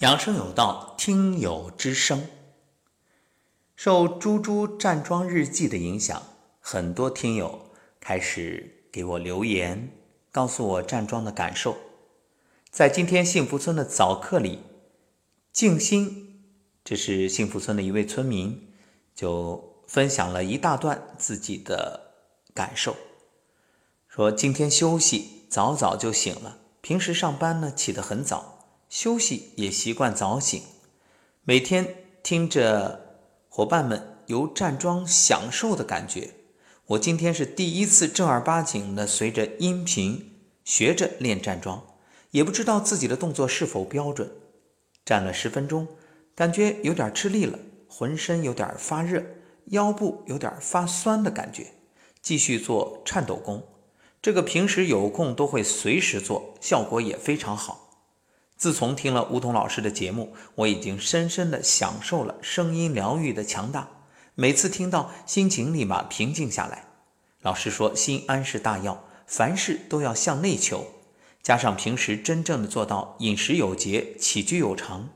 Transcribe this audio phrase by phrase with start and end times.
[0.00, 2.26] 养生有道，听友之声。
[3.74, 6.22] 受猪猪站桩日记的影响，
[6.60, 9.90] 很多听友开始给我留言，
[10.30, 11.78] 告诉我站桩的感受。
[12.70, 14.58] 在今天幸福村的早课里，
[15.50, 16.42] 静心，
[16.84, 18.74] 这是幸福村的一位村民，
[19.14, 22.12] 就分享了一大段自己的
[22.52, 22.94] 感受，
[24.08, 26.58] 说今天休息，早早就醒了。
[26.82, 28.55] 平时上班呢，起得很早。
[28.88, 30.62] 休息也习惯早醒，
[31.42, 36.30] 每天听着伙伴们由站桩享受的感觉。
[36.86, 41.84] 我今天是第一次正儿八经的随着音频学着练站桩，
[42.30, 44.30] 也不知道自己的动作是否标准。
[45.04, 45.88] 站了十分钟，
[46.34, 47.58] 感觉有点吃力了，
[47.88, 49.22] 浑身有点发热，
[49.66, 51.66] 腰部有点发酸的感觉。
[52.22, 53.62] 继续做颤抖功，
[54.22, 57.85] 这个平时有空都会随时做，效果也非常好。
[58.56, 63.88] 自从听了梧桐老师的节目，我已经深深地享受了声音疗愈的强大。
[64.34, 66.84] 每次听到，心情立马平静下来。
[67.42, 70.86] 老师说，心安是大药，凡事都要向内求。
[71.42, 75.10] 加上平时真正的做到饮食有节、起居有常，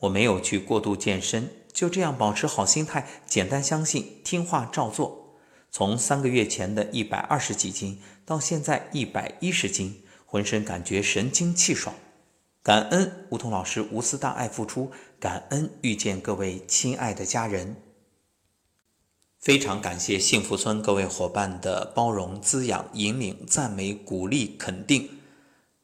[0.00, 5.38] 我没有去过度健身，就这样保持好心态，简单相信，听话照做。
[5.70, 11.94] 从三个月前的一百二十几斤，到现在一百一十斤，浑身感觉神清气爽。
[12.64, 17.76] 感恩梧桐老师无私大爱付出，感恩遇见各位亲爱的家人。
[19.38, 25.10] 非常感谢幸福村各位伙伴的包容、滋养、引领、赞美、鼓励、肯定。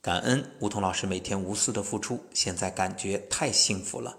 [0.00, 4.16] 感恩梧桐老师每天无私的付出，现在感觉太幸福了。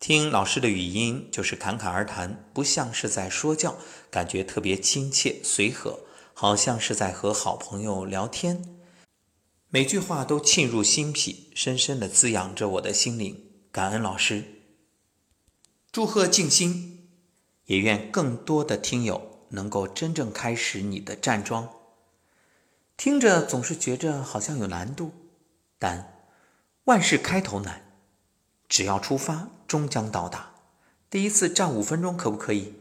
[0.00, 3.76] 听老师的语音就是侃侃而谈，不像是在说教，
[4.10, 6.00] 感觉特别亲切随和，
[6.34, 8.75] 好像是在和好朋友聊天。
[9.68, 13.50] 每句话都沁入心脾，深深的滋养着我的心灵。
[13.72, 14.44] 感恩老师，
[15.90, 17.08] 祝贺静心，
[17.64, 21.68] 也愿更多的听友能够真正开始你的站桩。
[22.96, 25.10] 听着总是觉着好像有难度，
[25.78, 26.30] 但
[26.84, 27.98] 万事开头难，
[28.68, 30.54] 只要出发，终将到达。
[31.10, 32.72] 第一次站五分钟可不可以？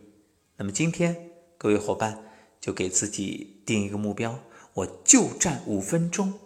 [0.57, 2.23] 那么今天各位伙伴
[2.61, 4.39] 就给自己定一个目标，
[4.75, 6.39] 我就站五分钟。